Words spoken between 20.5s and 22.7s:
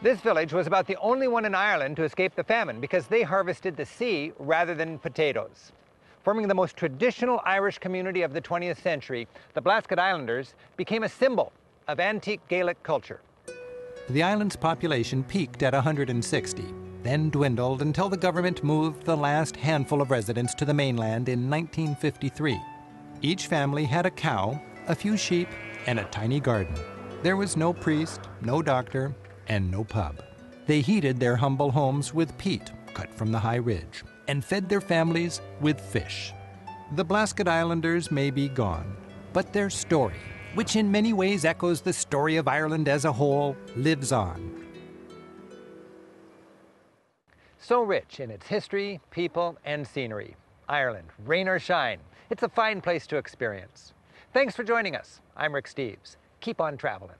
to the mainland in 1953.